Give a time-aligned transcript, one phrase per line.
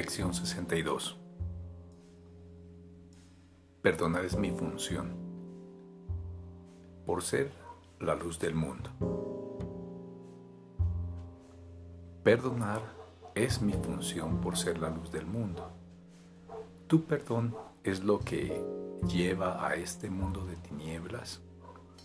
[0.00, 1.18] Lección 62.
[3.82, 5.14] Perdonar es mi función
[7.04, 7.52] por ser
[7.98, 8.88] la luz del mundo.
[12.24, 12.80] Perdonar
[13.34, 15.70] es mi función por ser la luz del mundo.
[16.86, 17.54] Tu perdón
[17.84, 18.64] es lo que
[19.06, 21.42] lleva a este mundo de tinieblas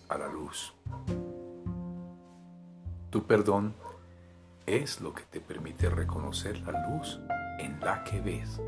[0.10, 0.74] a la luz.
[3.10, 3.74] Tu perdón
[4.66, 7.22] es lo que te permite reconocer la luz
[7.60, 8.62] en la que ves.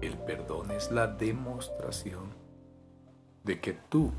[0.00, 2.34] El perdón es la demostración
[3.44, 4.12] de que tú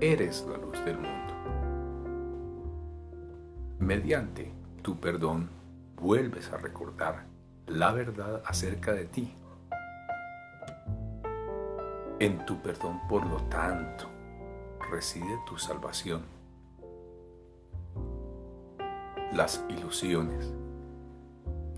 [0.00, 1.34] eres la luz del mundo.
[3.78, 5.50] Mediante tu perdón
[5.96, 7.24] vuelves a recordar
[7.66, 9.34] la verdad acerca de ti.
[12.18, 14.06] En tu perdón, por lo tanto,
[14.90, 16.22] reside tu salvación.
[19.32, 20.54] Las ilusiones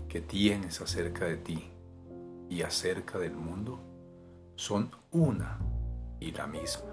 [0.09, 1.71] que tienes acerca de ti
[2.49, 3.79] y acerca del mundo
[4.55, 5.59] son una
[6.19, 6.89] y la misma.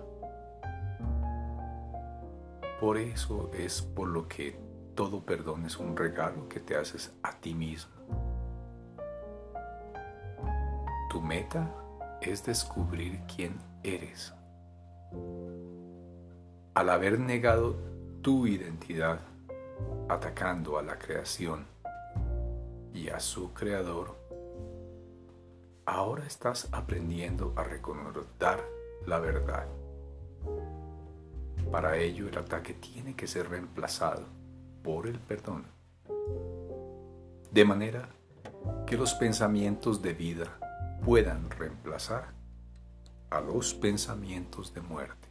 [2.79, 4.61] Por eso es por lo que
[4.95, 7.95] todo perdón es un regalo que te haces a ti mismo.
[11.09, 11.75] Tu meta
[12.21, 14.35] es descubrir quién eres.
[16.75, 17.77] Al haber negado
[18.21, 19.21] tu identidad,
[20.11, 21.67] atacando a la creación
[23.11, 24.17] a su creador,
[25.85, 28.65] ahora estás aprendiendo a reconocer
[29.07, 29.67] la verdad.
[31.71, 34.25] Para ello el ataque tiene que ser reemplazado
[34.83, 35.67] por el perdón.
[37.51, 38.09] De manera
[38.87, 40.59] que los pensamientos de vida
[41.05, 42.35] puedan reemplazar
[43.31, 45.29] a los pensamientos de muerte.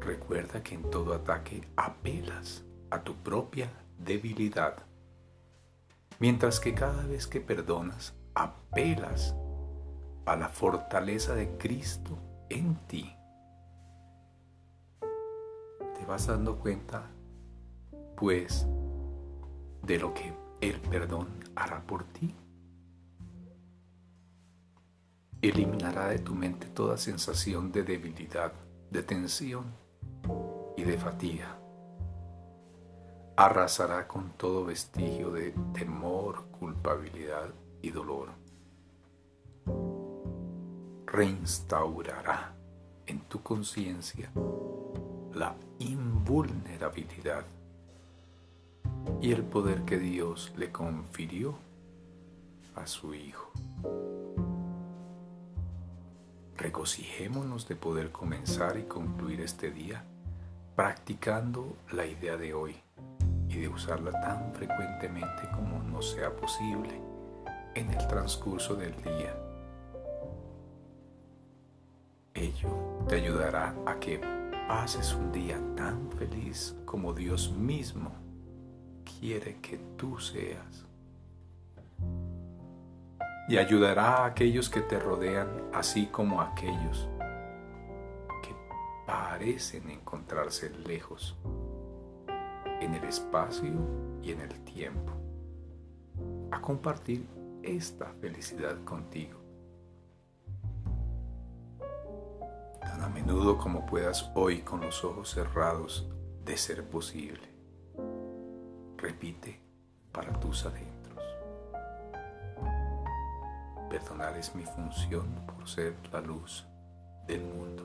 [0.00, 4.86] Recuerda que en todo ataque apelas a tu propia debilidad
[6.18, 9.34] Mientras que cada vez que perdonas, apelas
[10.24, 12.18] a la fortaleza de Cristo
[12.48, 13.14] en ti.
[14.98, 17.10] Te vas dando cuenta,
[18.16, 18.66] pues,
[19.82, 20.32] de lo que
[20.62, 22.34] el perdón hará por ti.
[25.42, 28.54] Eliminará de tu mente toda sensación de debilidad,
[28.90, 29.66] de tensión
[30.78, 31.58] y de fatiga
[33.36, 37.50] arrasará con todo vestigio de temor, culpabilidad
[37.82, 38.30] y dolor.
[41.04, 42.54] Reinstaurará
[43.06, 44.30] en tu conciencia
[45.34, 47.44] la invulnerabilidad
[49.20, 51.54] y el poder que Dios le confirió
[52.74, 53.52] a su Hijo.
[56.56, 60.04] Regocijémonos de poder comenzar y concluir este día
[60.74, 62.76] practicando la idea de hoy
[63.54, 67.00] de usarla tan frecuentemente como no sea posible
[67.74, 69.34] en el transcurso del día.
[72.34, 74.20] Ello te ayudará a que
[74.68, 78.12] pases un día tan feliz como Dios mismo
[79.18, 80.84] quiere que tú seas.
[83.48, 87.08] Y ayudará a aquellos que te rodean, así como a aquellos
[88.42, 88.54] que
[89.06, 91.36] parecen encontrarse lejos
[92.86, 93.74] en el espacio
[94.22, 95.12] y en el tiempo,
[96.52, 97.26] a compartir
[97.64, 99.40] esta felicidad contigo.
[102.80, 106.08] Tan a menudo como puedas hoy con los ojos cerrados,
[106.44, 107.42] de ser posible.
[108.96, 109.60] Repite
[110.12, 111.24] para tus adentros.
[113.90, 116.64] Perdonar es mi función por ser la luz
[117.26, 117.82] del mundo.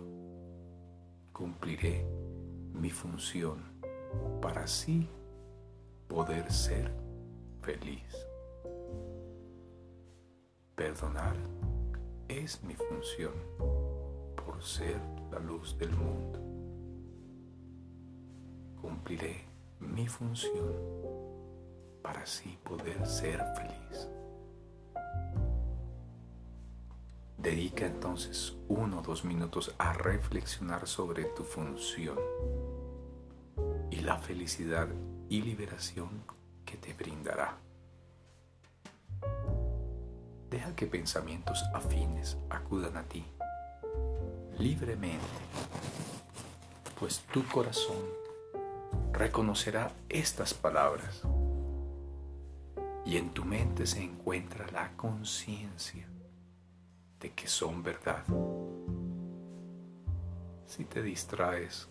[1.33, 2.05] Cumpliré
[2.73, 3.70] mi función
[4.41, 5.09] para así
[6.07, 6.91] poder ser
[7.61, 8.27] feliz.
[10.75, 11.35] Perdonar
[12.27, 13.33] es mi función
[14.35, 14.99] por ser
[15.31, 16.39] la luz del mundo.
[18.81, 19.45] Cumpliré
[19.79, 20.73] mi función
[22.01, 24.09] para así poder ser feliz.
[27.37, 32.17] Dedica entonces uno o dos minutos a reflexionar sobre tu función
[34.01, 34.87] la felicidad
[35.29, 36.23] y liberación
[36.65, 37.57] que te brindará.
[40.49, 43.23] Deja que pensamientos afines acudan a ti
[44.57, 45.25] libremente,
[46.99, 47.97] pues tu corazón
[49.13, 51.21] reconocerá estas palabras
[53.05, 56.07] y en tu mente se encuentra la conciencia
[57.19, 58.23] de que son verdad.
[60.65, 61.87] Si te distraes,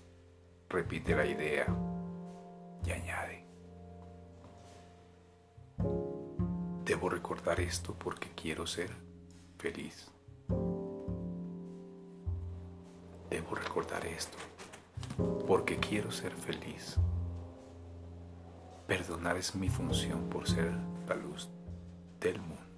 [0.68, 1.66] repite la idea
[2.92, 3.44] añade,
[6.84, 8.90] debo recordar esto porque quiero ser
[9.58, 10.10] feliz.
[13.28, 14.36] Debo recordar esto
[15.46, 16.96] porque quiero ser feliz.
[18.86, 20.72] Perdonar es mi función por ser
[21.06, 21.48] la luz
[22.18, 22.69] del mundo.